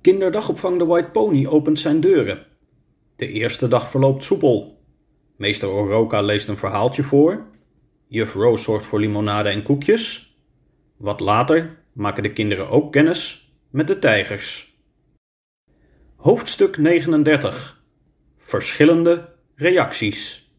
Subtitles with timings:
[0.00, 2.46] Kinderdagopvang de White Pony opent zijn deuren.
[3.16, 4.84] De eerste dag verloopt soepel.
[5.36, 7.46] Meester Oroka leest een verhaaltje voor.
[8.06, 10.34] Juf Rose zorgt voor limonade en koekjes.
[10.96, 14.74] Wat later maken de kinderen ook kennis met de tijgers.
[16.16, 17.82] Hoofdstuk 39
[18.36, 20.50] Verschillende reacties.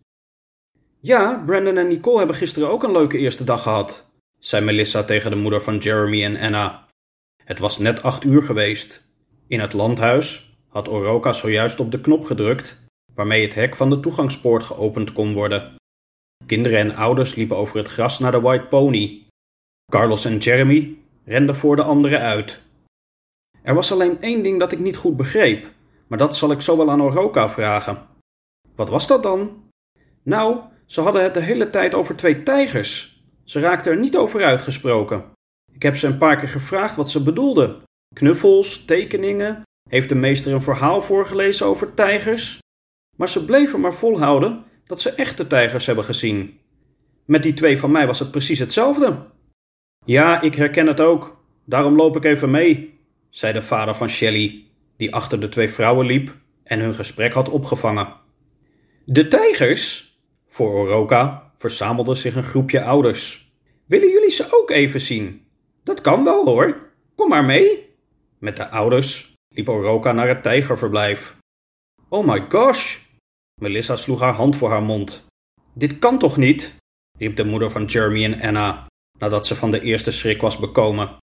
[1.00, 5.32] Ja, Brandon en Nicole hebben gisteren ook een leuke eerste dag gehad, zei Melissa tegen
[5.32, 6.88] de moeder van Jeremy en Anna.
[7.44, 9.11] Het was net acht uur geweest.
[9.52, 14.00] In het landhuis had Oroka zojuist op de knop gedrukt, waarmee het hek van de
[14.00, 15.76] toegangspoort geopend kon worden.
[16.46, 19.26] Kinderen en ouders liepen over het gras naar de White Pony.
[19.92, 22.62] Carlos en Jeremy renden voor de anderen uit.
[23.62, 25.68] Er was alleen één ding dat ik niet goed begreep,
[26.08, 28.08] maar dat zal ik zo wel aan Oroka vragen.
[28.76, 29.64] Wat was dat dan?
[30.24, 33.24] Nou, ze hadden het de hele tijd over twee tijgers.
[33.44, 35.32] Ze raakte er niet over uitgesproken.
[35.74, 37.82] Ik heb ze een paar keer gevraagd wat ze bedoelden.
[38.14, 42.60] Knuffels, tekeningen, heeft de meester een verhaal voorgelezen over tijgers?
[43.18, 46.60] Maar ze bleven maar volhouden dat ze echte tijgers hebben gezien.
[47.26, 49.28] Met die twee van mij was het precies hetzelfde.
[50.06, 51.44] Ja, ik herken het ook.
[51.66, 53.00] Daarom loop ik even mee,
[53.30, 54.66] zei de vader van Shelley,
[54.98, 58.14] die achter de twee vrouwen liep en hun gesprek had opgevangen.
[59.06, 60.16] De tijgers?
[60.48, 63.52] Voor Oroka verzamelde zich een groepje ouders.
[63.86, 65.46] Willen jullie ze ook even zien?
[65.84, 66.90] Dat kan wel hoor.
[67.16, 67.90] Kom maar mee.
[68.42, 71.36] Met de ouders liep Oroka naar het tijgerverblijf.
[72.10, 72.98] Oh my gosh!
[73.62, 75.28] Melissa sloeg haar hand voor haar mond.
[75.74, 76.76] Dit kan toch niet?
[77.18, 78.88] riep de moeder van Jeremy en Anna,
[79.20, 81.18] nadat ze van de eerste schrik was bekomen.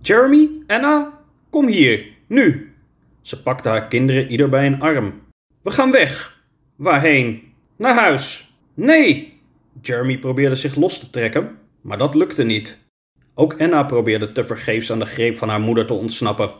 [0.00, 2.74] Jeremy, Anna, kom hier, nu!
[3.20, 5.22] Ze pakte haar kinderen ieder bij een arm.
[5.62, 6.42] We gaan weg.
[6.76, 7.52] Waarheen?
[7.76, 8.52] Naar huis.
[8.74, 9.40] Nee!
[9.80, 12.88] Jeremy probeerde zich los te trekken, maar dat lukte niet.
[13.34, 16.59] Ook Anna probeerde tevergeefs aan de greep van haar moeder te ontsnappen.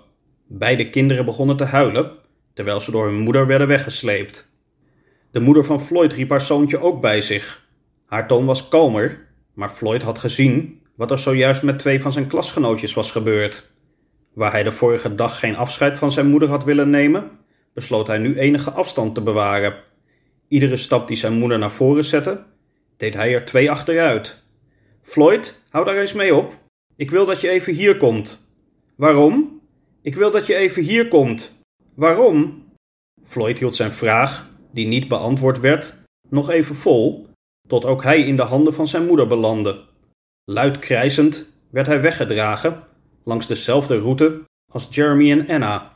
[0.53, 2.13] Beide kinderen begonnen te huilen,
[2.55, 4.53] terwijl ze door hun moeder werden weggesleept.
[5.31, 7.67] De moeder van Floyd riep haar zoontje ook bij zich.
[8.07, 12.27] Haar toon was kalmer, maar Floyd had gezien wat er zojuist met twee van zijn
[12.27, 13.71] klasgenootjes was gebeurd.
[14.33, 17.31] Waar hij de vorige dag geen afscheid van zijn moeder had willen nemen,
[17.75, 19.75] besloot hij nu enige afstand te bewaren.
[20.49, 22.45] Iedere stap die zijn moeder naar voren zette,
[22.97, 24.43] deed hij er twee achteruit.
[25.03, 26.59] Floyd, hou daar eens mee op.
[26.97, 28.49] Ik wil dat je even hier komt.
[28.97, 29.60] Waarom?
[30.03, 31.61] Ik wil dat je even hier komt.
[31.95, 32.65] Waarom?
[33.23, 35.97] Floyd hield zijn vraag, die niet beantwoord werd,
[36.29, 37.29] nog even vol,
[37.69, 39.85] tot ook hij in de handen van zijn moeder belandde.
[40.45, 42.85] Luid krijzend werd hij weggedragen
[43.25, 45.93] langs dezelfde route als Jeremy en Anna.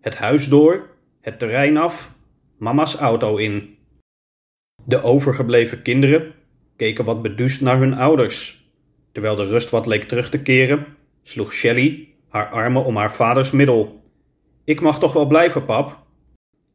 [0.00, 2.14] Het huis door, het terrein af,
[2.58, 3.76] mama's auto in.
[4.84, 6.34] De overgebleven kinderen
[6.76, 8.70] keken wat beduust naar hun ouders.
[9.12, 10.86] Terwijl de rust wat leek terug te keren,
[11.22, 14.02] sloeg Shelley haar armen om haar vaders middel.
[14.64, 15.98] Ik mag toch wel blijven, pap?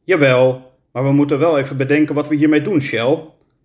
[0.04, 3.20] Jawel, maar we moeten wel even bedenken wat we hiermee doen, Shell.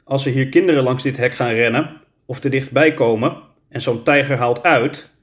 [0.05, 4.03] Als er hier kinderen langs dit hek gaan rennen, of te dichtbij komen, en zo'n
[4.03, 5.15] tijger haalt uit.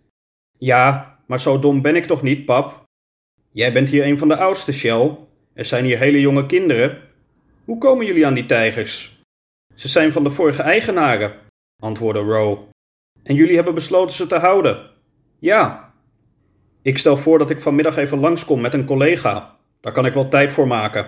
[0.58, 2.84] Ja, maar zo dom ben ik toch niet, pap?
[3.52, 5.18] Jij bent hier een van de oudste, Shell.
[5.54, 6.98] Er zijn hier hele jonge kinderen.
[7.66, 9.22] Hoe komen jullie aan die tijgers?
[9.76, 11.34] Ze zijn van de vorige eigenaren,
[11.84, 12.62] antwoordde Row.
[13.24, 14.90] En jullie hebben besloten ze te houden?
[15.40, 15.89] Ja.
[16.82, 19.58] Ik stel voor dat ik vanmiddag even langskom met een collega.
[19.82, 21.08] Daar kan ik wel tijd voor maken.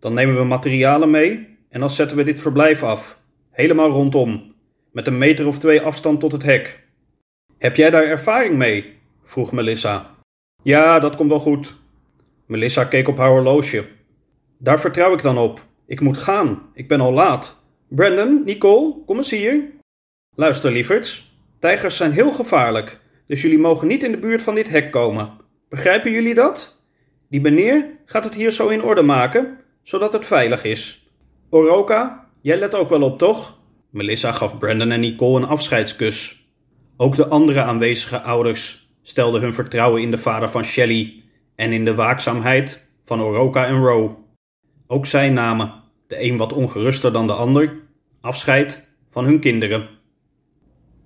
[0.00, 3.18] Dan nemen we materialen mee en dan zetten we dit verblijf af.
[3.50, 4.54] Helemaal rondom.
[4.92, 6.86] Met een meter of twee afstand tot het hek.
[7.58, 8.96] Heb jij daar ervaring mee?
[9.24, 10.14] vroeg Melissa.
[10.62, 11.76] Ja, dat komt wel goed.
[12.46, 13.84] Melissa keek op haar horloge.
[14.58, 15.66] Daar vertrouw ik dan op.
[15.86, 16.70] Ik moet gaan.
[16.74, 17.62] Ik ben al laat.
[17.88, 19.62] Brandon, Nicole, kom eens hier.
[20.36, 21.36] Luister, lieverds.
[21.58, 25.30] Tijgers zijn heel gevaarlijk, dus jullie mogen niet in de buurt van dit hek komen.
[25.68, 26.82] Begrijpen jullie dat?
[27.30, 31.10] Die meneer gaat het hier zo in orde maken, zodat het veilig is.
[31.50, 33.60] Oroka, jij let ook wel op, toch?
[33.90, 36.48] Melissa gaf Brandon en Nicole een afscheidskus.
[36.96, 41.22] Ook de andere aanwezige ouders stelden hun vertrouwen in de vader van Shelley
[41.56, 44.10] en in de waakzaamheid van Oroka en Roe.
[44.86, 45.72] Ook zij namen,
[46.06, 47.80] de een wat ongeruster dan de ander,
[48.20, 49.88] afscheid van hun kinderen.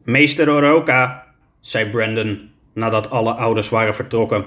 [0.04, 1.21] Meester Oroka,
[1.62, 4.44] zei Brandon nadat alle ouders waren vertrokken.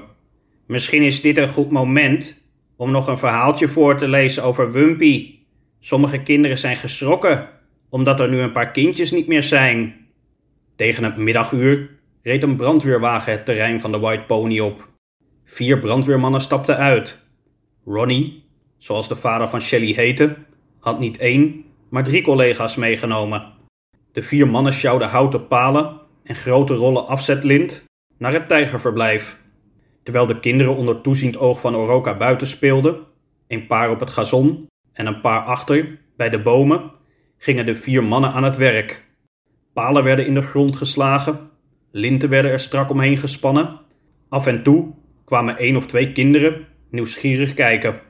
[0.68, 2.44] Misschien is dit een goed moment
[2.76, 5.40] om nog een verhaaltje voor te lezen over Wumpy.
[5.80, 7.50] Sommige kinderen zijn geschrokken
[7.90, 9.96] omdat er nu een paar kindjes niet meer zijn.
[10.76, 11.90] Tegen het middaguur
[12.22, 14.90] reed een brandweerwagen het terrein van de White Pony op.
[15.44, 17.24] Vier brandweermannen stapten uit.
[17.86, 18.44] Ronnie,
[18.78, 20.36] zoals de vader van Shelley heette,
[20.80, 23.54] had niet één, maar drie collega's meegenomen.
[24.12, 27.86] De vier mannen sjouwden houten palen en grote rollen afzetlint
[28.18, 29.40] naar het tijgerverblijf.
[30.04, 33.00] Terwijl de kinderen onder toeziend oog van Oroka buiten speelden,
[33.48, 36.92] een paar op het gazon en een paar achter, bij de bomen,
[37.38, 39.04] gingen de vier mannen aan het werk.
[39.74, 41.50] Palen werden in de grond geslagen,
[41.92, 43.80] linten werden er strak omheen gespannen.
[44.30, 44.94] Af en toe
[45.26, 48.02] kwamen één of twee kinderen nieuwsgierig kijken.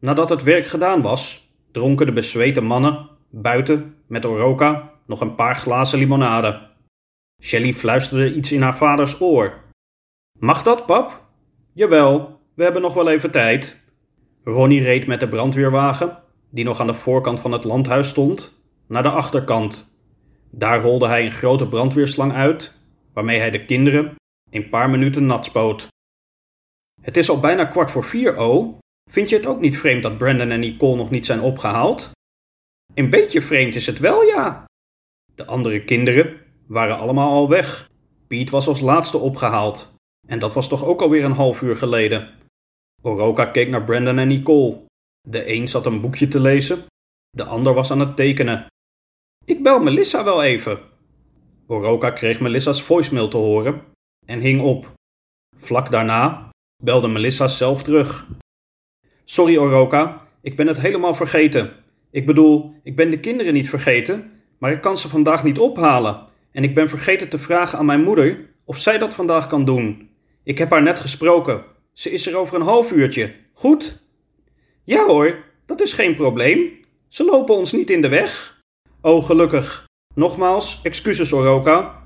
[0.00, 5.56] Nadat het werk gedaan was, dronken de bezweten mannen buiten met Oroka nog een paar
[5.56, 6.65] glazen limonade.
[7.46, 9.64] Shelly fluisterde iets in haar vaders oor.
[10.38, 11.24] Mag dat, pap?
[11.72, 13.82] Jawel, we hebben nog wel even tijd.
[14.44, 19.02] Ronnie reed met de brandweerwagen, die nog aan de voorkant van het landhuis stond, naar
[19.02, 19.94] de achterkant.
[20.50, 22.78] Daar rolde hij een grote brandweerslang uit,
[23.12, 24.14] waarmee hij de kinderen
[24.50, 25.88] een paar minuten nat spoot.
[27.02, 28.78] Het is al bijna kwart voor vier, O.
[29.10, 32.10] Vind je het ook niet vreemd dat Brandon en Nicole nog niet zijn opgehaald?
[32.94, 34.64] Een beetje vreemd is het wel, ja.
[35.34, 37.90] De andere kinderen waren allemaal al weg.
[38.26, 39.94] Piet was als laatste opgehaald.
[40.26, 42.30] En dat was toch ook alweer een half uur geleden.
[43.02, 44.84] Oroka keek naar Brandon en Nicole.
[45.28, 46.84] De een zat een boekje te lezen,
[47.30, 48.66] de ander was aan het tekenen.
[49.44, 50.78] Ik bel Melissa wel even.
[51.66, 53.82] Oroka kreeg Melissa's voicemail te horen
[54.26, 54.92] en hing op.
[55.56, 56.50] Vlak daarna
[56.82, 58.26] belde Melissa zelf terug.
[59.24, 61.72] Sorry Oroka, ik ben het helemaal vergeten.
[62.10, 66.26] Ik bedoel, ik ben de kinderen niet vergeten, maar ik kan ze vandaag niet ophalen.
[66.56, 70.10] En ik ben vergeten te vragen aan mijn moeder of zij dat vandaag kan doen.
[70.42, 71.64] Ik heb haar net gesproken.
[71.92, 73.34] Ze is er over een half uurtje.
[73.52, 74.02] Goed?
[74.84, 76.80] Ja hoor, dat is geen probleem.
[77.08, 78.60] Ze lopen ons niet in de weg.
[79.00, 79.86] Oh, gelukkig.
[80.14, 82.02] Nogmaals, excuses Oroka.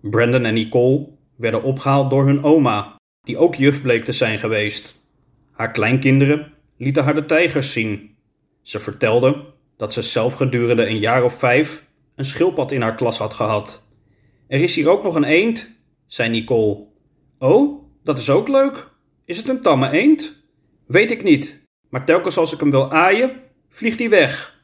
[0.00, 5.04] Brandon en Nicole werden opgehaald door hun oma, die ook juf bleek te zijn geweest.
[5.52, 8.16] Haar kleinkinderen lieten haar de tijgers zien.
[8.62, 9.44] Ze vertelde
[9.76, 11.86] dat ze zelf gedurende een jaar of vijf
[12.18, 13.88] een schildpad in haar klas had gehad.
[14.48, 16.86] Er is hier ook nog een eend, zei Nicole.
[17.38, 18.90] Oh, dat is ook leuk.
[19.24, 20.42] Is het een tamme eend?
[20.86, 24.57] Weet ik niet, maar telkens als ik hem wil aaien, vliegt hij weg.